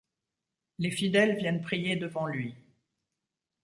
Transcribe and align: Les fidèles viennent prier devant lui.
Les 0.79 0.89
fidèles 0.89 1.37
viennent 1.37 1.61
prier 1.61 1.95
devant 1.95 2.25
lui. 2.25 2.55